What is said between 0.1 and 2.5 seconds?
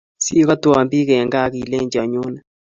Sikatwan pik en kaa akileji anyone